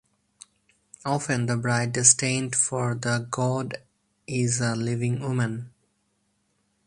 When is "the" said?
1.45-1.55, 2.95-3.27